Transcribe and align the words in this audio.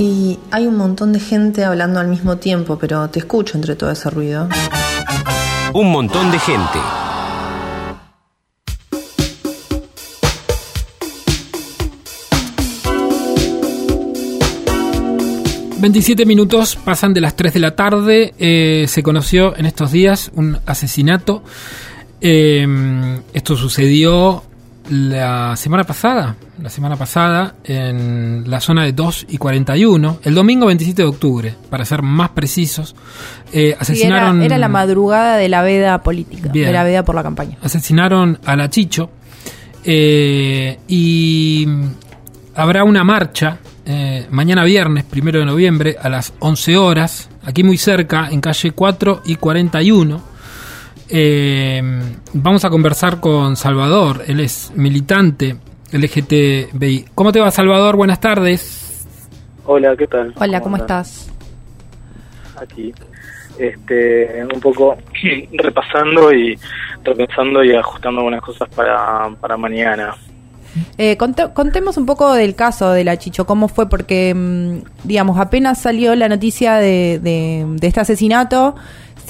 Y 0.00 0.38
hay 0.50 0.66
un 0.66 0.78
montón 0.78 1.12
de 1.12 1.20
gente 1.20 1.62
hablando 1.62 2.00
al 2.00 2.08
mismo 2.08 2.38
tiempo, 2.38 2.78
pero 2.78 3.10
te 3.10 3.18
escucho 3.18 3.58
entre 3.58 3.76
todo 3.76 3.90
ese 3.90 4.08
ruido. 4.08 4.48
Un 5.74 5.92
montón 5.92 6.32
de 6.32 6.38
gente. 6.38 6.78
...27 15.82 16.26
minutos 16.26 16.76
pasan 16.76 17.14
de 17.14 17.22
las 17.22 17.36
3 17.36 17.54
de 17.54 17.60
la 17.60 17.74
tarde... 17.74 18.34
Eh, 18.38 18.86
...se 18.86 19.02
conoció 19.02 19.56
en 19.56 19.66
estos 19.66 19.92
días 19.92 20.30
un 20.34 20.58
asesinato... 20.64 21.42
Eh, 22.22 22.66
...esto 23.32 23.56
sucedió 23.56 24.44
la 24.90 25.56
semana 25.56 25.84
pasada... 25.84 26.36
...la 26.60 26.68
semana 26.68 26.96
pasada 26.96 27.54
en 27.64 28.44
la 28.46 28.60
zona 28.60 28.84
de 28.84 28.92
2 28.92 29.26
y 29.30 29.38
41... 29.38 30.18
...el 30.22 30.34
domingo 30.34 30.66
27 30.66 31.02
de 31.02 31.08
octubre... 31.08 31.54
...para 31.70 31.84
ser 31.84 32.02
más 32.02 32.30
precisos... 32.30 32.94
Eh, 33.52 33.76
asesinaron... 33.78 34.38
Era, 34.38 34.46
era, 34.46 34.58
la 34.58 34.68
madrugada 34.68 35.36
de 35.36 35.48
la 35.48 35.62
veda 35.62 36.02
política... 36.02 36.50
Bien. 36.52 36.66
...de 36.66 36.72
la 36.72 36.84
veda 36.84 37.04
por 37.04 37.14
la 37.14 37.22
campaña... 37.22 37.56
Asesinaron 37.62 38.38
a 38.44 38.56
la 38.56 38.68
Chicho... 38.68 39.10
Eh, 39.82 40.78
y 40.88 41.66
habrá 42.54 42.84
una 42.84 43.02
marcha 43.02 43.58
eh, 43.86 44.26
mañana 44.30 44.62
viernes, 44.64 45.04
primero 45.04 45.40
de 45.40 45.46
noviembre, 45.46 45.96
a 46.00 46.08
las 46.08 46.34
11 46.38 46.76
horas, 46.76 47.30
aquí 47.44 47.64
muy 47.64 47.78
cerca, 47.78 48.28
en 48.30 48.40
calle 48.40 48.72
4 48.72 49.22
y 49.24 49.36
41. 49.36 50.29
Eh, 51.12 51.82
vamos 52.34 52.64
a 52.64 52.70
conversar 52.70 53.20
con 53.20 53.56
Salvador, 53.56 54.22
él 54.26 54.40
es 54.40 54.72
militante 54.76 55.56
LGTBI. 55.92 57.06
¿Cómo 57.14 57.32
te 57.32 57.40
va, 57.40 57.50
Salvador? 57.50 57.96
Buenas 57.96 58.20
tardes. 58.20 59.06
Hola, 59.66 59.96
¿qué 59.96 60.06
tal? 60.06 60.32
Hola, 60.36 60.60
¿cómo 60.60 60.76
estás? 60.76 61.30
Aquí, 62.60 62.92
este, 63.58 64.44
un 64.52 64.60
poco 64.60 64.96
repasando 65.52 66.32
y 66.32 66.58
repensando 67.04 67.64
y 67.64 67.74
ajustando 67.74 68.20
algunas 68.20 68.42
cosas 68.42 68.68
para, 68.74 69.30
para 69.40 69.56
mañana. 69.56 70.14
Eh, 70.98 71.16
conte- 71.16 71.52
contemos 71.52 71.96
un 71.96 72.06
poco 72.06 72.32
del 72.32 72.54
caso 72.54 72.90
de 72.92 73.02
la 73.02 73.16
Chicho, 73.16 73.44
cómo 73.44 73.66
fue, 73.66 73.88
porque, 73.88 74.32
mm, 74.34 74.78
digamos, 75.08 75.38
apenas 75.38 75.80
salió 75.80 76.14
la 76.14 76.28
noticia 76.28 76.74
de, 76.76 77.18
de- 77.20 77.66
de 77.68 77.86
este 77.88 77.98
asesinato, 78.00 78.76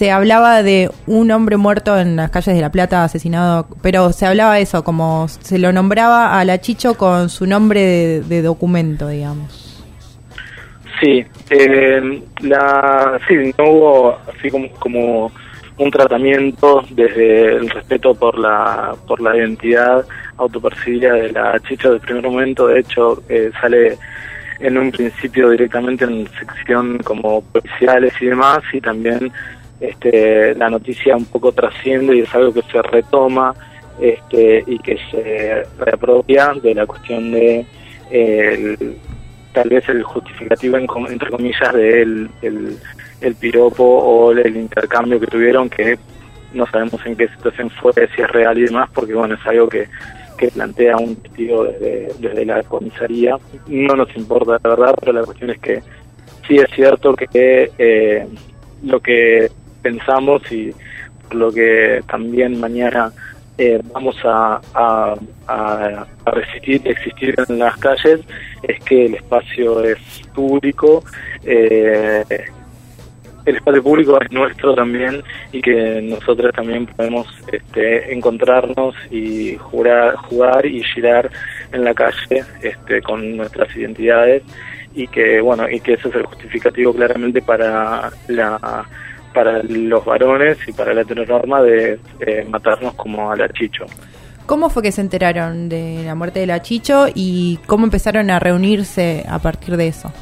se 0.01 0.11
hablaba 0.11 0.63
de 0.63 0.91
un 1.07 1.31
hombre 1.31 1.59
muerto 1.59 1.99
en 1.99 2.17
las 2.17 2.31
calles 2.31 2.55
de 2.55 2.63
La 2.63 2.73
Plata, 2.73 3.05
asesinado, 3.05 3.67
pero 3.83 4.15
se 4.15 4.25
hablaba 4.25 4.59
eso, 4.59 4.83
como 4.83 5.29
se 5.29 5.59
lo 5.59 5.75
nombraba 5.75 6.41
a 6.41 6.45
la 6.47 6.59
Chicho 6.59 6.95
con 6.95 7.29
su 7.29 7.45
nombre 7.45 8.23
de, 8.23 8.41
documento, 8.41 9.09
digamos. 9.09 9.85
Sí, 11.03 11.23
eh, 11.51 12.23
la, 12.41 13.21
sí, 13.29 13.53
no 13.59 13.65
hubo 13.71 14.19
así 14.35 14.49
como, 14.51 14.71
como 14.79 15.33
un 15.77 15.91
tratamiento 15.91 16.83
desde 16.89 17.57
el 17.57 17.69
respeto 17.69 18.15
por 18.15 18.39
la, 18.39 18.97
por 19.07 19.21
la 19.21 19.37
identidad 19.37 20.07
autopercibida 20.39 21.13
de 21.13 21.33
la 21.33 21.61
chicha 21.69 21.91
del 21.91 22.01
primer 22.01 22.25
momento. 22.25 22.69
De 22.69 22.81
hecho, 22.81 23.23
eh, 23.29 23.51
sale 23.61 23.99
en 24.61 24.79
un 24.79 24.93
principio 24.93 25.51
directamente 25.51 26.07
en 26.07 26.27
sección 26.39 26.97
como 27.05 27.43
policiales 27.43 28.15
y 28.19 28.27
demás, 28.29 28.61
y 28.73 28.81
también 28.81 29.31
este, 29.81 30.55
la 30.55 30.69
noticia 30.71 31.17
un 31.17 31.25
poco 31.27 31.53
trasciende 31.53 32.17
y 32.17 32.21
es 32.21 32.35
algo 32.35 32.53
que 32.53 32.63
se 32.71 32.83
retoma 32.83 33.55
este, 34.01 34.63
y 34.67 34.79
que 34.79 34.97
se 35.11 35.63
reapropia 35.79 36.53
de 36.63 36.75
la 36.75 36.87
cuestión 36.87 37.33
de 37.33 37.65
el- 38.11 38.97
tal 39.53 39.69
vez 39.69 39.89
el 39.89 40.03
justificativo 40.05 40.77
en 40.77 40.87
entre 41.11 41.31
comillas 41.31 41.73
de 41.75 42.03
el, 42.03 42.31
el 43.21 43.35
piropo 43.35 43.85
o 43.85 44.33
el 44.33 44.57
intercambio 44.57 45.19
que 45.19 45.27
tuvieron 45.27 45.69
que 45.69 45.99
no 46.53 46.67
sabemos 46.67 47.01
en 47.05 47.17
qué 47.17 47.29
situación 47.29 47.71
fue, 47.71 47.93
si 48.15 48.23
es 48.23 48.31
real 48.31 48.59
y 48.59 48.63
demás, 48.63 48.89
porque 48.93 49.15
bueno, 49.15 49.35
es 49.35 49.47
algo 49.47 49.69
que, 49.69 49.87
que 50.37 50.49
plantea 50.49 50.97
un 50.97 51.15
testigo 51.17 51.65
desde, 51.65 52.13
desde 52.19 52.45
la 52.45 52.63
comisaría. 52.65 53.37
No 53.69 53.95
nos 53.95 54.15
importa 54.17 54.59
la 54.63 54.71
verdad, 54.71 54.95
pero 55.01 55.13
la 55.13 55.23
cuestión 55.25 55.51
es 55.51 55.59
que 55.61 55.81
sí 56.49 56.57
es 56.57 56.67
cierto 56.75 57.15
que 57.15 57.71
eh, 57.79 58.27
lo 58.85 58.99
que 59.01 59.49
pensamos 59.83 60.43
y 60.51 60.73
por 61.29 61.35
lo 61.35 61.53
que 61.53 62.03
también 62.09 62.59
mañana 62.61 63.13
eh, 63.59 63.81
vamos 63.93 64.17
a, 64.25 64.61
a, 64.75 65.15
a, 65.47 66.07
a 66.25 66.31
resistir, 66.31 66.81
existir 66.85 67.35
en 67.49 67.59
las 67.59 67.77
calles, 67.77 68.21
es 68.63 68.83
que 68.85 69.07
el 69.07 69.15
espacio 69.17 69.83
es 69.85 69.99
público, 70.35 71.05
eh, 71.45 72.25
el 73.45 73.57
espacio 73.57 73.83
público 73.83 74.21
es 74.21 74.31
nuestro 74.33 74.75
también 74.75 75.23
y 75.53 75.61
que 75.61 76.01
nosotros 76.03 76.53
también 76.55 76.87
podemos 76.87 77.27
este, 77.53 78.13
encontrarnos 78.13 78.95
y 79.11 79.57
jurar, 79.57 80.15
jugar 80.17 80.67
y 80.67 80.83
girar 80.83 81.31
en 81.73 81.85
la 81.85 81.95
calle 81.95 82.45
este, 82.63 83.03
con 83.03 83.37
nuestras 83.37 83.75
identidades 83.77 84.43
y 84.95 85.07
que 85.07 85.41
bueno 85.41 85.69
y 85.71 85.81
que 85.81 85.95
ese 85.95 86.09
es 86.09 86.15
el 86.17 86.25
justificativo 86.25 86.93
claramente 86.93 87.41
para 87.43 88.11
la 88.29 88.87
para 89.33 89.63
los 89.63 90.05
varones 90.05 90.59
y 90.67 90.73
para 90.73 90.93
la 90.93 91.03
heteronorma 91.03 91.63
de 91.63 91.99
eh, 92.21 92.47
matarnos 92.49 92.95
como 92.95 93.31
a 93.31 93.37
la 93.37 93.49
chicho. 93.49 93.87
¿Cómo 94.51 94.69
fue 94.69 94.83
que 94.83 94.91
se 94.91 95.01
enteraron 95.01 95.69
de 95.69 96.03
la 96.05 96.17
muerte 96.17 96.41
de 96.41 96.47
la 96.49 96.61
Chicho 96.61 97.07
y 97.15 97.61
cómo 97.67 97.85
empezaron 97.85 98.31
a 98.31 98.41
reunirse 98.41 99.25
a 99.29 99.39
partir 99.39 99.77
de 99.77 99.87
eso? 99.87 100.13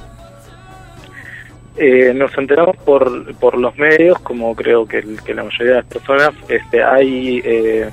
Eh, 1.78 2.12
nos 2.12 2.36
enteramos 2.36 2.76
por, 2.76 3.34
por 3.36 3.56
los 3.56 3.74
medios, 3.78 4.18
como 4.18 4.54
creo 4.54 4.84
que, 4.84 5.02
que 5.24 5.32
la 5.32 5.44
mayoría 5.44 5.68
de 5.68 5.74
las 5.76 5.86
personas, 5.86 6.30
este, 6.48 6.84
hay 6.84 7.40
eh, 7.42 7.88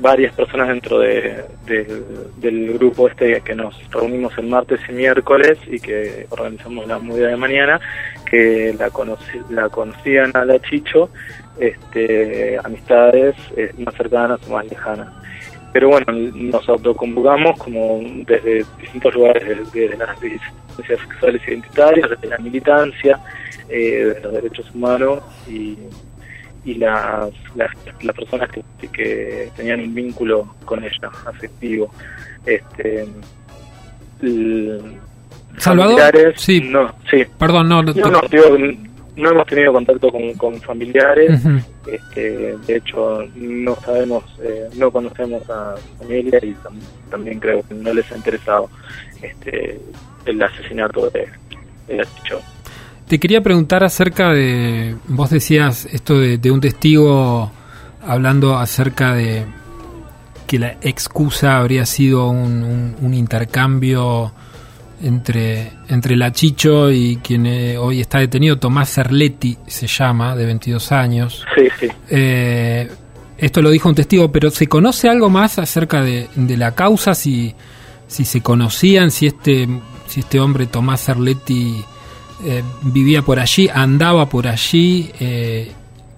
varias 0.00 0.34
personas 0.34 0.68
dentro 0.68 0.98
de, 0.98 1.44
del- 1.66 2.72
grupo 2.78 3.08
este 3.08 3.40
que 3.42 3.54
nos 3.54 3.74
reunimos 3.90 4.36
el 4.38 4.46
martes 4.46 4.80
y 4.88 4.92
miércoles 4.92 5.58
y 5.66 5.78
que 5.78 6.26
organizamos 6.30 6.86
la 6.86 6.98
movida 6.98 7.28
de 7.28 7.36
mañana, 7.36 7.80
que 8.28 8.74
la, 8.78 8.88
conoci- 8.90 9.46
la 9.50 9.68
conocían 9.68 10.30
a 10.34 10.44
la 10.44 10.58
Chicho, 10.60 11.10
este, 11.58 12.58
amistades 12.64 13.34
eh, 13.56 13.72
más 13.78 13.94
cercanas 13.94 14.40
o 14.48 14.52
más 14.54 14.64
lejanas. 14.68 15.08
Pero 15.72 15.88
bueno, 15.90 16.06
nos 16.34 16.68
autoconvocamos 16.68 17.58
como 17.58 18.00
desde 18.26 18.64
distintos 18.80 19.14
lugares, 19.14 19.72
desde 19.72 19.96
las 19.96 20.20
disidencias 20.20 21.00
sexuales 21.00 21.42
identitarias, 21.46 22.10
desde 22.10 22.26
la 22.28 22.38
militancia, 22.38 23.20
eh, 23.68 24.14
de 24.14 24.20
los 24.20 24.32
derechos 24.32 24.70
humanos 24.74 25.20
y, 25.48 25.76
y 26.64 26.74
las, 26.74 27.30
las, 27.54 27.70
las 28.02 28.16
personas 28.16 28.48
que, 28.50 28.62
que 28.88 29.50
tenían 29.56 29.80
un 29.80 29.94
vínculo 29.94 30.54
con 30.64 30.82
ella, 30.84 31.10
afectivo. 31.26 31.92
Este, 32.46 33.06
Salvador, 35.58 36.00
sí. 36.36 36.60
no, 36.60 36.94
sí. 37.10 37.24
Perdón, 37.38 37.68
no, 37.68 37.82
no, 37.82 37.92
No, 37.92 38.20
digo, 38.30 38.44
no 39.16 39.30
hemos 39.30 39.46
tenido 39.46 39.72
contacto 39.72 40.10
con, 40.10 40.32
con 40.34 40.60
familiares, 40.62 41.42
este, 41.86 42.56
de 42.66 42.76
hecho 42.76 43.24
no 43.34 43.74
sabemos, 43.76 44.24
eh, 44.42 44.68
no 44.76 44.90
conocemos 44.90 45.42
a 45.50 45.74
familia 45.98 46.38
y 46.42 46.52
tam- 46.62 46.80
también 47.10 47.38
creo 47.40 47.62
que 47.66 47.74
no 47.74 47.92
les 47.92 48.10
ha 48.12 48.16
interesado 48.16 48.70
este, 49.20 49.78
el 50.24 50.42
asesinato 50.42 51.10
de, 51.10 51.28
de 51.88 51.96
la. 51.96 52.40
Te 53.10 53.18
quería 53.18 53.40
preguntar 53.42 53.82
acerca 53.82 54.28
de, 54.30 54.94
vos 55.08 55.30
decías 55.30 55.84
esto 55.92 56.16
de, 56.20 56.38
de 56.38 56.50
un 56.52 56.60
testigo 56.60 57.50
hablando 58.06 58.56
acerca 58.56 59.14
de 59.14 59.44
que 60.46 60.60
la 60.60 60.76
excusa 60.80 61.58
habría 61.58 61.86
sido 61.86 62.28
un, 62.30 62.62
un- 62.62 62.96
un 63.02 63.12
intercambio 63.14 64.32
entre, 65.02 65.72
entre 65.88 66.14
la 66.14 66.30
Chicho 66.30 66.92
y 66.92 67.16
quien 67.16 67.46
eh, 67.46 67.76
hoy 67.78 68.00
está 68.00 68.20
detenido, 68.20 68.58
Tomás 68.58 68.94
Cerletti 68.94 69.58
se 69.66 69.88
llama, 69.88 70.36
de 70.36 70.46
22 70.46 70.92
años. 70.92 71.44
Sí, 71.56 71.64
sí. 71.80 71.86
Eh, 72.10 72.88
esto 73.38 73.60
lo 73.60 73.70
dijo 73.70 73.88
un 73.88 73.96
testigo, 73.96 74.30
pero 74.30 74.50
¿se 74.50 74.68
conoce 74.68 75.08
algo 75.08 75.28
más 75.30 75.58
acerca 75.58 76.00
de, 76.02 76.28
de 76.36 76.56
la 76.56 76.76
causa? 76.76 77.16
Si, 77.16 77.56
si 78.06 78.24
se 78.24 78.40
conocían, 78.40 79.10
si 79.10 79.26
este, 79.26 79.66
si 80.06 80.20
este 80.20 80.38
hombre, 80.38 80.66
Tomás 80.66 81.04
Cerletti, 81.06 81.82
eh, 82.44 82.62
vivía 82.82 83.22
por 83.22 83.38
allí, 83.38 83.68
andaba 83.72 84.26
por 84.28 84.46
allí, 84.48 85.10
eh, 85.20 85.70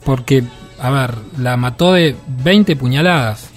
porque, 0.05 0.43
a 0.81 0.91
ver, 0.91 1.11
la 1.39 1.57
mató 1.57 1.93
de 1.93 2.15
20 2.45 2.77
puñaladas. 2.77 3.51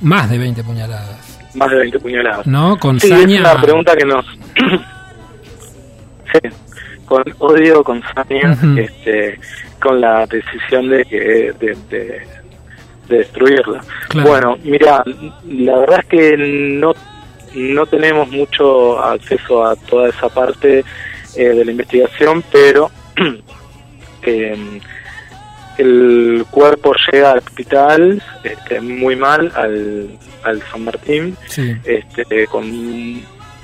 Más 0.00 0.28
de 0.30 0.38
20 0.38 0.62
puñaladas. 0.64 1.38
Más 1.54 1.70
de 1.70 1.76
20 1.76 1.98
puñaladas. 2.00 2.46
¿No? 2.46 2.76
Con 2.78 2.98
Sí, 3.00 3.08
saña. 3.08 3.34
es 3.36 3.40
una 3.40 3.60
pregunta 3.62 3.96
que 3.96 4.04
nos... 4.04 4.26
sí, 6.32 6.40
con 7.06 7.22
odio, 7.38 7.84
con 7.84 8.02
saña, 8.14 8.56
este, 8.78 9.38
con 9.80 10.00
la 10.00 10.26
decisión 10.26 10.88
de, 10.88 11.04
de, 11.04 11.54
de, 11.60 11.76
de 11.90 12.22
destruirla. 13.18 13.80
Claro. 14.08 14.28
Bueno, 14.28 14.56
mira, 14.64 15.02
la 15.46 15.78
verdad 15.78 16.00
es 16.00 16.06
que 16.06 16.36
no 16.80 16.94
no 17.54 17.86
tenemos 17.86 18.28
mucho 18.30 18.98
acceso 19.02 19.64
a 19.64 19.76
toda 19.76 20.08
esa 20.08 20.28
parte 20.28 20.84
eh, 21.36 21.48
de 21.48 21.64
la 21.64 21.70
investigación, 21.70 22.42
pero 22.52 22.90
eh, 24.22 24.80
el 25.78 26.44
cuerpo 26.50 26.94
llega 27.10 27.32
al 27.32 27.38
hospital 27.38 28.22
este, 28.42 28.80
muy 28.80 29.16
mal, 29.16 29.50
al, 29.54 30.08
al 30.44 30.62
San 30.70 30.84
Martín, 30.84 31.36
Sí. 31.46 31.74
este, 31.84 32.46
con 32.46 33.20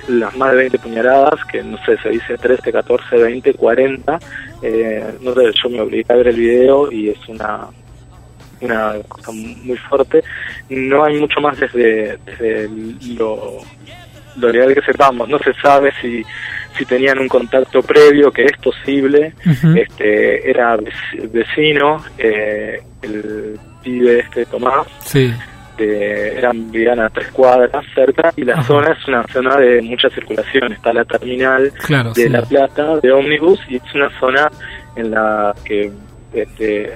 las 0.07 0.35
más 0.35 0.51
de 0.51 0.57
20 0.57 0.79
puñaladas, 0.79 1.45
que 1.45 1.61
no 1.63 1.77
sé, 1.85 1.95
se 2.01 2.09
dice 2.09 2.37
13, 2.37 2.71
14, 2.71 3.15
20, 3.17 3.53
40. 3.53 4.19
Eh, 4.63 5.05
no 5.21 5.33
sé, 5.33 5.51
yo 5.63 5.69
me 5.69 5.81
obligué 5.81 6.05
a 6.09 6.15
ver 6.15 6.27
el 6.29 6.35
video 6.37 6.91
y 6.91 7.09
es 7.09 7.19
una 7.27 7.67
una 8.61 8.93
cosa 9.07 9.31
muy 9.31 9.77
fuerte. 9.77 10.23
No 10.69 11.03
hay 11.03 11.19
mucho 11.19 11.39
más 11.41 11.59
desde, 11.59 12.17
desde 12.25 12.69
lo, 13.15 13.57
lo 14.37 14.49
legal 14.51 14.73
que 14.73 14.81
sepamos. 14.81 15.27
No 15.29 15.37
se 15.39 15.53
sabe 15.55 15.91
si, 16.01 16.23
si 16.77 16.85
tenían 16.85 17.19
un 17.19 17.27
contacto 17.27 17.81
previo, 17.81 18.31
que 18.31 18.45
es 18.45 18.57
posible. 18.63 19.33
Este 19.75 20.49
Era 20.49 20.77
vec- 20.77 21.31
vecino, 21.31 22.03
eh, 22.17 22.81
el 23.01 23.59
pibe 23.83 24.19
este 24.19 24.45
Tomás, 24.45 24.85
Sí, 25.03 25.33
de, 25.77 26.37
eran 26.37 26.69
vivían 26.71 26.99
a 26.99 27.09
tres 27.09 27.29
cuadras 27.31 27.83
cerca 27.95 28.31
y 28.35 28.43
la 28.43 28.53
Ajá. 28.53 28.63
zona 28.63 28.91
es 28.93 29.07
una 29.07 29.23
zona 29.27 29.55
de 29.57 29.81
mucha 29.81 30.09
circulación. 30.11 30.71
Está 30.73 30.93
la 30.93 31.03
terminal 31.05 31.71
claro. 31.85 32.13
de 32.13 32.23
sí. 32.23 32.29
La 32.29 32.43
Plata, 32.43 32.97
de 33.01 33.11
ómnibus, 33.11 33.59
y 33.67 33.77
es 33.77 33.95
una 33.95 34.09
zona 34.19 34.51
en 34.95 35.09
la 35.11 35.55
que 35.65 35.91
este, 36.33 36.91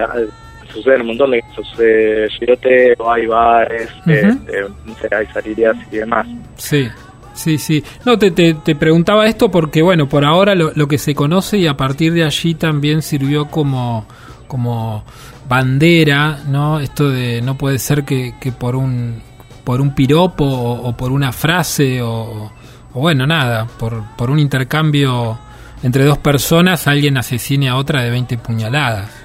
suceden 0.76 1.02
un 1.02 1.08
montón 1.08 1.32
de 1.32 1.42
cosas. 1.42 1.68
Sucede 1.70 2.30
giroteo, 2.30 3.12
hay 3.12 3.26
bares, 3.26 3.90
este, 4.06 4.66
sé, 5.02 5.16
hay 5.16 5.26
salidas 5.28 5.76
y 5.92 5.98
demás. 5.98 6.28
Sí, 6.56 6.88
sí, 7.34 7.58
sí. 7.58 7.84
No, 8.06 8.18
te, 8.18 8.32
te, 8.32 8.54
te 8.54 8.76
preguntaba 8.76 9.26
esto 9.26 9.50
porque, 9.50 9.82
bueno, 9.82 10.08
por 10.08 10.26
ahora 10.26 10.56
lo, 10.56 10.72
lo 10.76 10.88
que 10.88 10.98
se 10.98 11.16
conoce 11.16 11.58
y 11.58 11.68
a 11.68 11.76
partir 11.76 12.14
de 12.14 12.24
allí 12.24 12.54
también 12.56 13.02
sirvió 13.02 13.46
como, 13.48 14.06
como 14.48 15.04
bandera, 15.48 16.40
¿no? 16.48 16.80
Esto 16.80 17.10
de 17.10 17.42
no 17.42 17.58
puede 17.58 17.80
ser 17.80 18.04
que, 18.04 18.36
que 18.40 18.52
por 18.52 18.76
un 18.76 19.22
por 19.64 19.82
un 19.82 19.96
piropo 19.96 20.46
o, 20.46 20.90
o 20.90 20.96
por 20.96 21.12
una 21.12 21.32
frase 21.32 22.00
o, 22.02 22.52
o 22.94 23.00
bueno, 23.00 23.26
nada, 23.26 23.66
por, 23.66 24.04
por 24.16 24.30
un 24.30 24.38
intercambio 24.38 25.40
entre 25.84 26.04
dos 26.06 26.18
personas 26.20 26.88
alguien 26.88 27.18
asesine 27.18 27.70
a 27.70 27.76
otra 27.76 28.02
de 28.04 28.10
20 28.10 28.38
puñaladas. 28.38 29.25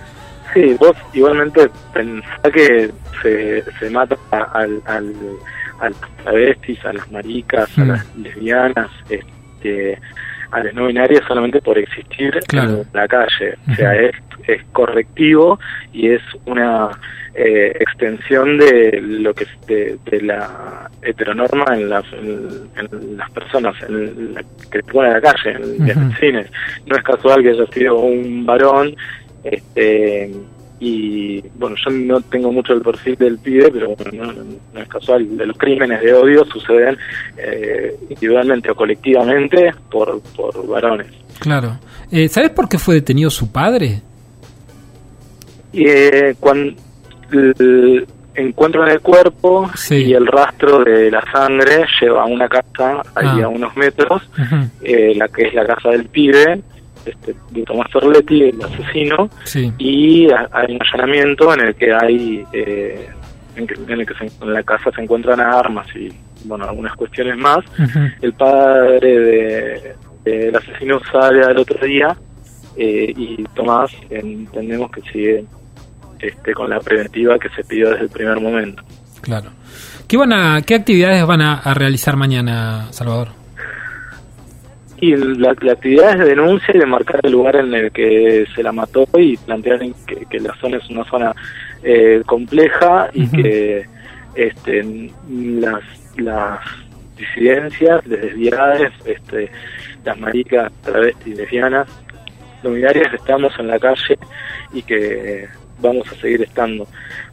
Sí, 0.54 0.76
vos 0.78 0.96
igualmente 1.12 1.68
pensá 1.92 2.50
que 2.52 2.90
se, 3.22 3.62
se 3.78 3.90
mata 3.90 4.16
al, 4.30 4.82
al, 4.86 5.14
a 5.80 5.88
las 5.90 6.00
travestis, 6.22 6.84
a 6.84 6.92
las 6.92 7.10
maricas, 7.12 7.70
Mm. 7.76 7.82
a 7.82 7.84
las 7.86 8.16
lesbianas, 8.16 8.90
este, 9.08 9.98
a 10.50 10.64
las 10.64 10.74
no 10.74 10.86
binarias 10.88 11.22
solamente 11.28 11.60
por 11.60 11.78
existir 11.78 12.38
Claro. 12.48 12.80
en 12.82 12.86
la 12.92 13.06
calle. 13.06 13.54
O 13.70 13.74
sea, 13.74 13.94
es, 13.94 14.12
es 14.48 14.62
correctivo 14.72 15.58
y 15.92 16.08
es 16.10 16.22
una 16.46 16.90
eh, 17.34 17.72
extensión 17.78 18.58
de 18.58 18.98
lo 19.02 19.32
que 19.32 19.44
es 19.44 19.66
de, 19.68 19.98
de 20.10 20.20
la 20.22 20.90
heteronorma 21.02 21.64
en 21.76 21.88
las, 21.88 22.04
en, 22.12 22.48
en 22.76 23.16
las 23.16 23.30
personas 23.30 23.74
en 23.88 24.34
la, 24.34 24.42
que 24.42 24.78
se 24.78 24.82
pone 24.82 25.08
a 25.10 25.12
la 25.12 25.20
calle, 25.20 25.50
en, 25.52 25.88
en 25.88 25.96
Ujú. 25.98 26.08
los 26.08 26.18
cines. 26.18 26.46
No 26.86 26.96
es 26.96 27.02
casual 27.04 27.42
que 27.42 27.50
haya 27.50 27.66
sido 27.66 28.00
un 28.00 28.44
varón 28.44 28.96
este 29.44 30.32
y 30.82 31.40
bueno 31.58 31.76
yo 31.76 31.90
no 31.90 32.20
tengo 32.22 32.50
mucho 32.52 32.72
el 32.72 32.80
perfil 32.80 33.14
del 33.16 33.38
pibe 33.38 33.70
pero 33.70 33.94
bueno, 33.94 34.32
no, 34.32 34.42
no 34.72 34.80
es 34.80 34.88
casual 34.88 35.28
los 35.36 35.58
crímenes 35.58 36.00
de 36.00 36.14
odio 36.14 36.44
suceden 36.46 36.96
eh, 37.36 37.94
individualmente 38.08 38.70
o 38.70 38.74
colectivamente 38.74 39.72
por, 39.90 40.20
por 40.36 40.66
varones 40.66 41.06
Claro. 41.38 41.78
Eh, 42.10 42.28
¿Sabes 42.28 42.50
por 42.50 42.68
qué 42.68 42.78
fue 42.78 42.96
detenido 42.96 43.30
su 43.30 43.50
padre? 43.50 44.02
y 45.72 45.86
eh, 45.88 46.34
cuando 46.40 46.74
el 47.32 48.06
encuentro 48.34 48.84
en 48.84 48.92
el 48.92 49.00
cuerpo 49.00 49.70
Sí. 49.76 49.96
y 49.96 50.12
el 50.14 50.26
rastro 50.26 50.82
de 50.84 51.10
la 51.10 51.22
sangre 51.32 51.84
lleva 52.00 52.22
a 52.22 52.26
una 52.26 52.48
casa 52.48 53.02
ahí 53.14 53.40
Ah. 53.40 53.44
a 53.44 53.48
unos 53.48 53.76
metros 53.76 54.22
eh, 54.82 55.14
la 55.16 55.28
que 55.28 55.42
es 55.48 55.54
la 55.54 55.66
casa 55.66 55.90
del 55.90 56.06
pibe 56.06 56.60
este, 57.06 57.34
de 57.50 57.62
Tomás 57.64 57.86
Ferletti 57.92 58.42
el 58.42 58.62
asesino 58.62 59.28
Sí. 59.44 59.72
y 59.78 60.30
ha- 60.30 60.48
hay 60.52 60.74
un 60.74 60.78
allanamiento 60.82 61.52
en 61.54 61.60
el 61.60 61.74
que 61.74 61.92
hay 61.92 62.44
eh, 62.52 63.08
en, 63.56 63.66
que, 63.66 63.74
en 63.74 64.00
el 64.00 64.06
que 64.06 64.14
se- 64.14 64.44
en 64.44 64.52
la 64.52 64.62
casa 64.62 64.90
se 64.94 65.02
encuentran 65.02 65.40
armas 65.40 65.86
y 65.96 66.08
bueno 66.44 66.64
algunas 66.66 66.94
cuestiones 66.94 67.36
más 67.36 67.58
el 68.22 68.32
padre 68.34 69.18
de- 69.18 69.94
del 70.24 70.54
asesino 70.56 71.00
sale 71.10 71.42
al 71.44 71.56
otro 71.58 71.84
día 71.86 72.16
eh, 72.76 73.12
y 73.16 73.42
Tomás 73.54 73.90
entendemos 74.10 74.90
que 74.90 75.00
sigue 75.10 75.44
este 76.20 76.52
con 76.52 76.68
la 76.70 76.78
preventiva 76.80 77.38
que 77.38 77.48
se 77.50 77.64
pidió 77.64 77.90
desde 77.90 78.04
el 78.04 78.10
primer 78.10 78.38
momento 78.40 78.82
Claro. 79.22 79.50
¿Qué, 80.08 80.16
van 80.16 80.32
a, 80.32 80.62
qué 80.62 80.74
actividades 80.76 81.24
van 81.26 81.42
a, 81.42 81.58
a 81.58 81.74
realizar 81.74 82.16
mañana, 82.16 82.86
Salvador? 82.90 83.28
Y 85.00 85.16
la, 85.16 85.54
la 85.60 85.72
actividad 85.72 86.12
es 86.12 86.18
de 86.18 86.24
denuncia 86.26 86.74
y 86.74 86.78
de 86.78 86.86
marcar 86.86 87.20
el 87.22 87.32
lugar 87.32 87.56
en 87.56 87.72
el 87.72 87.90
que 87.90 88.46
se 88.54 88.62
la 88.62 88.72
mató 88.72 89.08
y 89.14 89.36
plantear 89.38 89.80
que, 90.06 90.26
que 90.26 90.40
la 90.40 90.54
zona 90.56 90.76
es 90.76 90.88
una 90.90 91.04
zona 91.04 91.34
eh, 91.82 92.22
compleja 92.26 93.08
y 93.14 93.28
que 93.30 93.86
este, 94.34 95.10
las, 95.28 95.82
las 96.16 96.60
disidencias, 97.16 98.06
las 98.06 98.20
desviadas, 98.20 98.92
este, 99.04 99.50
las 100.04 100.18
maricas, 100.18 100.72
travestis, 100.82 101.36
lesbianas, 101.36 101.88
luminarias 102.62 103.12
estamos 103.14 103.52
en 103.58 103.68
la 103.68 103.78
calle 103.78 104.18
y 104.72 104.82
que 104.82 105.48
vamos 105.80 106.06
a 106.12 106.14
seguir 106.16 106.42
estando. 106.42 106.86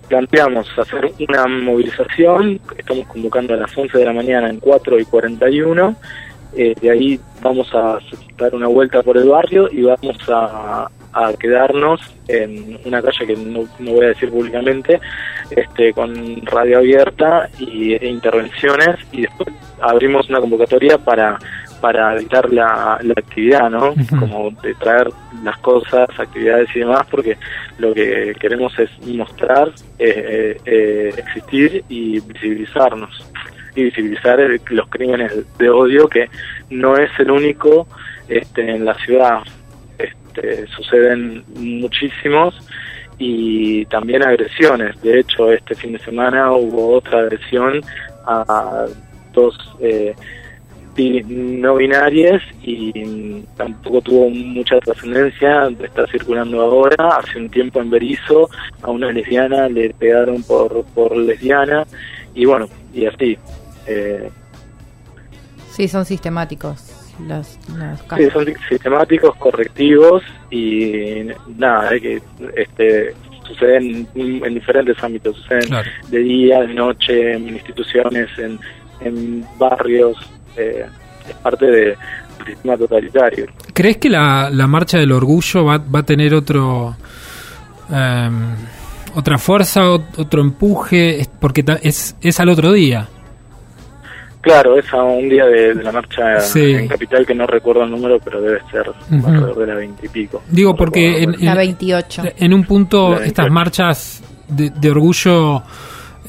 Planteamos 0.08 0.68
hacer 0.80 1.12
una 1.28 1.48
movilización, 1.48 2.62
estamos 2.78 3.08
convocando 3.08 3.54
a 3.54 3.58
las 3.58 3.78
11 3.78 3.98
de 3.98 4.06
la 4.06 4.14
mañana 4.14 4.50
en 4.50 4.60
4 4.60 5.00
y 5.00 5.06
41, 5.06 5.96
eh, 6.58 6.76
de 6.82 6.90
ahí 6.90 7.20
vamos 7.42 7.74
a 7.74 8.00
dar 8.38 8.56
una 8.56 8.68
vuelta 8.68 9.04
por 9.04 9.18
el 9.18 9.30
barrio 9.30 9.70
y 9.72 9.84
vamos 9.84 10.18
a, 10.28 10.90
a 11.14 11.34
quedarnos 11.34 12.02
en 12.28 12.80
una 12.86 13.02
calle 13.02 13.28
que 13.28 13.36
no, 13.36 13.64
no 13.80 13.92
voy 13.92 14.06
a 14.06 14.10
decir 14.10 14.30
públicamente, 14.30 15.00
este, 15.52 15.94
con 15.94 16.46
radio 16.46 16.80
abierta 16.80 17.50
y 17.60 17.94
e 17.94 18.08
intervenciones 18.08 18.98
y 19.12 19.22
después 19.22 19.50
abrimos 19.80 20.30
una 20.30 20.40
convocatoria 20.40 20.98
para 20.98 21.38
para 21.82 22.16
editar 22.16 22.52
la, 22.52 22.98
la 23.02 23.14
actividad, 23.16 23.70
¿no? 23.70 23.94
Como 24.20 24.52
de 24.64 24.74
traer 24.76 25.10
las 25.44 25.58
cosas, 25.60 26.10
actividades 26.18 26.70
y 26.76 26.80
demás, 26.80 27.06
porque 27.10 27.38
lo 27.78 27.94
que 27.94 28.36
queremos 28.40 28.74
es 28.80 28.90
mostrar, 29.08 29.72
eh, 30.00 30.58
eh, 30.66 31.14
existir 31.18 31.84
y 31.88 32.20
visibilizarnos. 32.20 33.30
Y 33.78 33.84
visibilizar 33.86 34.40
el- 34.40 34.60
los 34.72 34.88
crímenes 34.90 35.32
de 35.60 35.70
odio, 35.70 36.08
que 36.08 36.30
no 36.72 36.98
es 36.98 37.12
el 37.20 37.30
único 37.30 37.88
este, 38.28 38.70
en 38.72 38.84
la 38.86 38.96
ciudad. 38.96 39.40
Este, 40.00 40.66
suceden 40.68 41.44
muchísimos 41.56 42.56
y 43.20 43.86
también 43.86 44.24
agresiones. 44.24 45.00
De 45.04 45.20
hecho, 45.20 45.52
este 45.52 45.76
fin 45.76 45.94
de 45.94 46.00
semana 46.00 46.52
hubo 46.54 46.96
otra 46.96 47.20
agresión 47.20 47.82
a 48.26 48.88
dos 49.32 49.56
eh, 49.80 50.16
no 51.28 51.76
binarias 51.76 52.42
y 52.64 53.44
tampoco 53.56 54.02
tuvo 54.02 54.30
mucha 54.32 54.80
trascendencia. 54.80 55.70
Está 55.84 56.08
circulando 56.08 56.60
ahora. 56.62 57.18
Hace 57.20 57.38
un 57.38 57.50
tiempo 57.50 57.80
en 57.80 57.92
Berizo 57.92 58.50
a 58.82 58.90
una 58.90 59.12
lesbiana 59.12 59.70
le 59.70 59.92
pegaron 59.94 60.42
por, 60.42 60.84
por 60.96 61.16
lesbiana 61.16 61.86
y 62.34 62.46
bueno, 62.46 62.68
y 62.94 63.06
así. 63.06 63.38
Eh, 63.88 64.30
Sí, 65.72 65.88
son 65.88 66.06
sistemáticos 66.06 66.92
los, 67.28 67.60
los 67.78 68.00
Sí, 68.18 68.30
son 68.32 68.46
sistemáticos, 68.68 69.36
correctivos 69.38 70.24
y 70.50 71.28
nada, 71.56 71.92
es 71.96 72.02
que 72.02 72.22
este, 72.56 73.14
suceden 73.48 74.08
en 74.16 74.54
diferentes 74.56 74.96
ámbitos, 75.04 75.36
suceden 75.38 75.68
Claro. 75.68 75.90
de 76.10 76.18
día, 76.20 76.62
de 76.62 76.74
noche, 76.74 77.34
en 77.34 77.50
instituciones, 77.50 78.28
en, 78.40 78.60
en 79.02 79.46
barrios, 79.60 80.18
eh, 80.56 80.86
es 81.30 81.36
parte 81.36 81.66
de- 81.68 81.96
del 82.38 82.48
sistema 82.48 82.78
totalitario. 82.78 83.46
¿Crees 83.74 83.98
que 83.98 84.10
la, 84.10 84.50
la 84.52 84.66
marcha 84.68 84.98
del 84.98 85.12
orgullo 85.12 85.66
va, 85.66 85.78
va 85.78 86.00
a 86.00 86.04
tener 86.04 86.34
otro 86.34 86.96
em, 87.92 88.56
otra 89.16 89.38
fuerza, 89.38 89.90
otro 89.90 90.42
empuje? 90.42 91.24
Porque 91.40 91.64
es, 91.84 92.16
es 92.22 92.40
al 92.40 92.50
otro 92.50 92.72
día. 92.74 93.08
Claro, 94.48 94.78
es 94.78 94.94
a 94.94 95.04
un 95.04 95.28
día 95.30 95.46
de, 95.46 95.74
de 95.76 95.84
la 95.84 95.92
marcha 95.92 96.40
Sí. 96.40 96.72
en 96.72 96.88
Capital 96.88 97.26
que 97.26 97.36
no 97.36 97.46
recuerdo 97.48 97.84
el 97.84 97.92
número, 97.92 98.20
pero 98.24 98.42
debe 98.42 98.60
ser 98.72 98.90
alrededor 99.12 99.58
de 99.58 99.68
la 99.68 99.76
veintipico. 99.76 100.42
Digo, 100.50 100.76
porque 100.76 101.24
en- 101.24 101.36
La 101.46 101.56
28. 101.56 102.24
En 102.38 102.54
un 102.54 102.64
punto, 102.64 103.14
estas 103.14 103.46
28. 103.46 103.54
marchas 103.54 104.24
de, 104.48 104.70
de 104.70 104.90
orgullo 104.92 105.64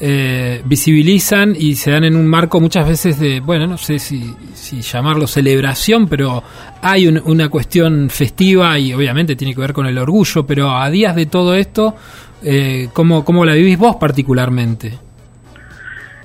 eh, 0.01 0.61
visibilizan 0.65 1.53
y 1.57 1.75
se 1.75 1.91
dan 1.91 2.05
en 2.05 2.15
un 2.15 2.25
marco 2.25 2.59
muchas 2.61 2.87
veces 2.87 3.19
de, 3.19 3.41
bueno, 3.41 3.67
no 3.67 3.77
sé 3.77 3.99
si, 3.99 4.33
si 4.53 4.81
llamarlo 4.81 5.27
celebración, 5.27 6.07
pero 6.07 6.41
hay 6.81 7.07
un- 7.07 7.21
una 7.25 7.49
cuestión 7.49 8.09
festiva 8.09 8.79
y 8.79 8.93
obviamente 8.93 9.35
tiene 9.35 9.53
que 9.53 9.59
ver 9.59 9.73
con 9.73 9.85
el 9.87 9.97
orgullo, 9.97 10.45
pero 10.45 10.71
a 10.71 10.89
días 10.89 11.15
de 11.15 11.25
todo 11.25 11.53
esto, 11.53 11.95
eh, 12.43 12.87
¿cómo, 12.93 13.25
¿cómo 13.25 13.43
la 13.43 13.53
vivís 13.55 13.77
vos 13.77 13.97
particularmente? 13.97 14.97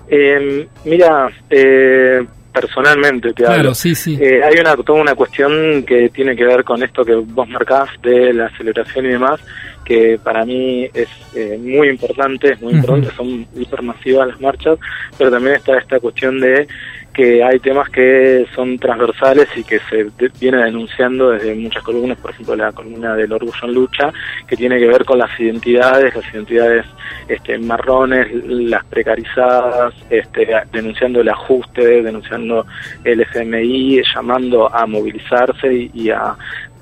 Eh, 0.08 0.66
mira, 0.84 1.28
eh, 1.50 2.22
personalmente 2.52 3.28
te 3.32 3.42
Claro, 3.42 3.54
hablo. 3.54 3.74
sí, 3.74 3.94
sí. 3.94 4.16
Eh, 4.20 4.40
hay 4.42 4.60
una, 4.60 4.76
toda 4.76 5.00
una 5.00 5.14
cuestión 5.14 5.82
que 5.84 6.08
tiene 6.10 6.36
que 6.36 6.44
ver 6.44 6.62
con 6.62 6.82
esto 6.82 7.04
que 7.04 7.14
vos 7.14 7.48
marcás 7.48 7.88
de 8.02 8.32
la 8.32 8.48
celebración 8.56 9.06
y 9.06 9.08
demás, 9.08 9.40
que 9.84 10.18
para 10.22 10.44
mí 10.44 10.88
es 10.94 11.08
eh, 11.34 11.58
muy 11.60 11.88
importante, 11.88 12.52
es 12.52 12.62
muy 12.62 12.74
importante, 12.74 13.10
son 13.16 13.46
hipermasivas 13.56 14.28
las 14.28 14.40
marchas, 14.40 14.78
pero 15.18 15.30
también 15.30 15.56
está 15.56 15.76
esta 15.78 15.98
cuestión 15.98 16.38
de 16.40 16.68
que 17.14 17.42
hay 17.44 17.60
temas 17.60 17.88
que 17.88 18.44
son 18.54 18.76
transversales 18.76 19.48
y 19.56 19.62
que 19.62 19.78
se 19.88 20.10
viene 20.40 20.64
denunciando 20.64 21.30
desde 21.30 21.54
muchas 21.54 21.82
columnas, 21.84 22.18
por 22.18 22.32
ejemplo 22.32 22.56
la 22.56 22.72
columna 22.72 23.14
del 23.14 23.32
orgullo 23.32 23.58
en 23.62 23.74
lucha, 23.74 24.12
que 24.46 24.56
tiene 24.56 24.78
que 24.78 24.86
ver 24.86 25.04
con 25.04 25.18
las 25.18 25.30
identidades, 25.38 26.14
las 26.14 26.34
identidades 26.34 26.84
este, 27.28 27.56
marrones, 27.58 28.28
las 28.44 28.84
precarizadas, 28.86 29.94
este, 30.10 30.48
denunciando 30.72 31.20
el 31.20 31.28
ajuste, 31.28 32.02
denunciando 32.02 32.66
el 33.04 33.20
FMI, 33.20 34.02
llamando 34.14 34.74
a 34.74 34.84
movilizarse 34.86 35.90
y, 35.94 36.10
a 36.10 36.36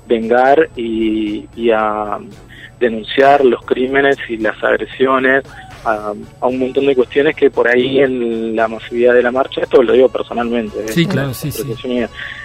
vengar 0.07 0.67
y 0.75 1.69
a 1.71 2.17
denunciar 2.83 3.45
los 3.45 3.63
crímenes 3.65 4.17
y 4.27 4.37
las 4.37 4.61
agresiones, 4.61 5.43
a, 5.85 6.13
a 6.39 6.47
un 6.47 6.59
montón 6.59 6.85
de 6.85 6.95
cuestiones 6.95 7.35
que 7.35 7.49
por 7.49 7.67
ahí 7.67 7.99
en 7.99 8.55
la 8.55 8.67
masividad 8.67 9.13
de 9.13 9.23
la 9.23 9.31
marcha, 9.31 9.61
esto 9.61 9.81
lo 9.81 9.93
digo 9.93 10.09
personalmente, 10.09 10.87
Sí, 10.89 11.03
es 11.03 11.07
claro, 11.07 11.33
sí, 11.33 11.51
sí. 11.51 11.63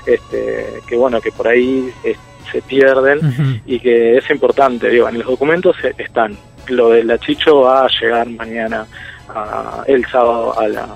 este, 0.06 0.66
que 0.86 0.96
bueno, 0.96 1.20
que 1.20 1.32
por 1.32 1.48
ahí 1.48 1.90
eh, 2.04 2.16
se 2.50 2.62
pierden 2.62 3.62
y 3.66 3.78
que 3.80 4.16
es 4.16 4.30
importante, 4.30 4.88
digo, 4.88 5.08
en 5.08 5.18
los 5.18 5.26
documentos 5.26 5.76
eh, 5.84 5.94
están. 5.98 6.36
Lo 6.68 6.90
de 6.90 7.04
la 7.04 7.18
Chicho 7.18 7.60
va 7.60 7.84
a 7.84 7.88
llegar 8.00 8.28
mañana, 8.28 8.86
a, 9.28 9.84
el 9.86 10.04
sábado, 10.06 10.58
a, 10.58 10.68
la, 10.68 10.88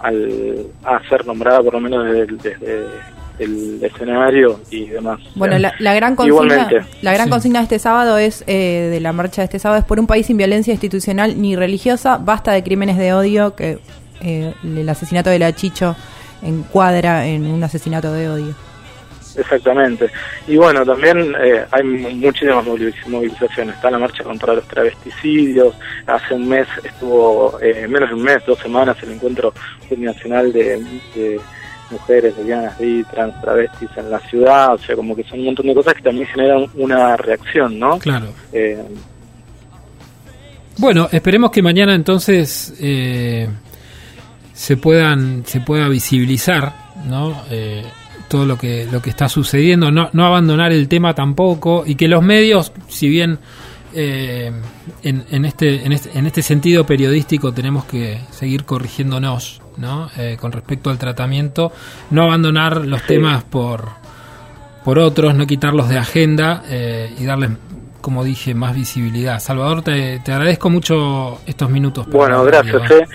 al, 0.00 0.66
a 0.84 1.00
ser 1.08 1.26
nombrada 1.26 1.62
por 1.62 1.74
lo 1.74 1.80
menos 1.80 2.04
desde 2.38 2.86
el 3.38 3.78
escenario 3.82 4.60
y 4.70 4.86
demás. 4.86 5.20
Bueno, 5.34 5.58
la, 5.58 5.72
la 5.78 5.94
gran 5.94 6.16
consigna, 6.16 6.44
Igualmente. 6.54 6.86
la 7.02 7.12
gran 7.12 7.26
Sí. 7.26 7.30
consigna 7.30 7.58
de 7.60 7.62
este 7.64 7.78
sábado 7.78 8.18
es 8.18 8.42
eh, 8.46 8.88
de 8.90 9.00
la 9.00 9.12
marcha 9.12 9.42
de 9.42 9.46
este 9.46 9.58
sábado 9.58 9.80
es 9.80 9.84
por 9.86 9.98
un 10.00 10.06
país 10.06 10.26
sin 10.26 10.36
violencia 10.36 10.72
institucional 10.72 11.40
ni 11.40 11.56
religiosa, 11.56 12.18
basta 12.18 12.52
de 12.52 12.62
crímenes 12.62 12.96
de 12.98 13.12
odio 13.12 13.54
que 13.54 13.78
eh, 14.20 14.52
el 14.64 14.88
asesinato 14.88 15.30
de 15.30 15.38
la 15.38 15.52
Chicho 15.54 15.94
encuadra 16.42 17.26
en 17.26 17.46
un 17.46 17.62
asesinato 17.62 18.12
de 18.12 18.28
odio. 18.28 18.54
Exactamente. 19.36 20.10
Y 20.48 20.56
bueno, 20.56 20.84
también 20.84 21.32
eh, 21.40 21.64
hay 21.70 21.84
mu- 21.84 22.10
muchísimas 22.10 22.64
moviliz- 22.66 23.06
movilizaciones. 23.06 23.76
Está 23.76 23.88
la 23.90 23.98
marcha 23.98 24.24
contra 24.24 24.52
los 24.54 24.66
travesticidios. 24.66 25.74
Hace 26.06 26.34
un 26.34 26.48
mes 26.48 26.66
estuvo, 26.82 27.56
eh, 27.60 27.86
menos 27.88 28.08
de 28.08 28.14
un 28.16 28.22
mes, 28.22 28.38
dos 28.46 28.58
semanas, 28.58 28.96
el 29.02 29.12
encuentro 29.12 29.52
nacional 29.96 30.52
de, 30.52 30.82
de 31.14 31.40
mujeres, 31.90 32.36
lesbianas, 32.36 32.78
bi, 32.78 33.04
trans, 33.10 33.40
travestis 33.40 33.90
en 33.96 34.10
la 34.10 34.20
ciudad. 34.20 34.74
O 34.74 34.78
sea, 34.78 34.96
como 34.96 35.14
que 35.16 35.24
son 35.24 35.40
un 35.40 35.46
montón 35.46 35.66
de 35.66 35.74
cosas 35.74 35.94
que 35.94 36.02
también 36.02 36.26
generan 36.26 36.66
una 36.74 37.16
reacción, 37.16 37.78
¿no? 37.78 37.98
Claro. 37.98 38.28
Eh, 38.52 38.82
Bueno, 40.78 41.08
esperemos 41.10 41.50
que 41.50 41.60
mañana 41.60 41.94
entonces 41.94 42.72
eh, 42.80 43.48
se 44.52 44.76
puedan 44.76 45.44
se 45.44 45.60
pueda 45.60 45.88
visibilizar, 45.88 46.72
¿no? 47.04 47.42
Eh, 47.50 47.82
todo 48.28 48.46
lo 48.46 48.56
que 48.56 48.86
lo 48.90 49.00
que 49.02 49.10
está 49.10 49.28
sucediendo, 49.28 49.90
no, 49.90 50.10
no 50.12 50.24
abandonar 50.24 50.70
el 50.70 50.86
tema 50.86 51.14
tampoco 51.14 51.82
y 51.84 51.96
que 51.96 52.06
los 52.06 52.22
medios, 52.22 52.72
si 52.88 53.08
bien 53.08 53.38
eh, 53.94 54.52
en, 55.02 55.24
en 55.30 55.44
este 55.44 55.84
en 55.84 55.92
este 55.92 56.16
en 56.16 56.26
este 56.26 56.42
sentido 56.42 56.84
periodístico 56.86 57.52
tenemos 57.52 57.84
que 57.86 58.20
seguir 58.30 58.64
corrigiéndonos, 58.64 59.60
¿no? 59.78 60.10
Eh, 60.18 60.36
con 60.40 60.52
respecto 60.52 60.90
al 60.90 60.98
tratamiento, 60.98 61.72
no 62.10 62.24
abandonar 62.24 62.84
los 62.84 63.02
temas 63.04 63.44
por 63.44 63.98
por 64.84 64.98
otros, 64.98 65.34
no 65.34 65.46
quitarlos 65.46 65.90
de 65.90 65.98
agenda 65.98 66.62
eh, 66.66 67.12
y 67.18 67.26
darles, 67.26 67.50
como 68.00 68.24
dije, 68.24 68.54
más 68.54 68.74
visibilidad. 68.74 69.38
Salvador, 69.38 69.82
te, 69.82 70.18
te 70.20 70.32
agradezco 70.32 70.70
mucho 70.70 71.40
estos 71.46 71.68
minutos. 71.68 72.06
bueno, 72.06 72.42
gracias, 72.44 72.90
eh. 72.92 73.06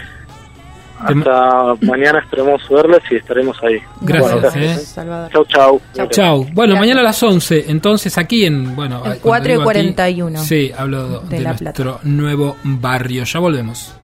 Hasta 0.99 1.73
mañana 1.81 2.19
esperemos 2.19 2.61
verles 2.69 3.01
y 3.11 3.15
estaremos 3.15 3.57
ahí. 3.63 3.77
Gracias, 4.01 4.53
Bueno, 4.53 4.57
eh. 4.57 4.77
Salvador. 4.77 5.31
Chau, 5.31 5.45
chau. 5.45 5.81
Chau. 5.93 6.07
Chau. 6.09 6.37
Bueno, 6.53 6.75
Gracias. 6.75 6.79
mañana 6.79 6.99
a 7.01 7.03
las 7.03 7.23
11, 7.23 7.65
entonces 7.71 8.17
aquí 8.17 8.45
en... 8.45 8.75
Bueno, 8.75 9.01
digo 9.03 9.15
4 9.21 9.51
y 9.51 9.55
aquí, 9.55 9.63
41. 9.63 10.39
Sí, 10.39 10.71
hablo 10.77 11.19
de, 11.21 11.39
nuestro 11.39 11.99
nuevo 12.03 12.55
barrio. 12.63 13.23
Ya 13.23 13.39
volvemos. 13.39 13.95